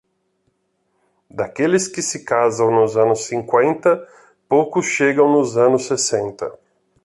[1.29, 4.03] Daqueles que se casam nos anos cinquenta,
[4.49, 6.51] poucos chegam nos anos sessenta.